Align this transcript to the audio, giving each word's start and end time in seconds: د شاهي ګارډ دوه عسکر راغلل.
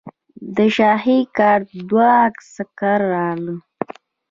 د 0.55 0.57
شاهي 0.75 1.19
ګارډ 1.37 1.67
دوه 1.89 2.09
عسکر 2.25 2.99
راغلل. 3.13 3.57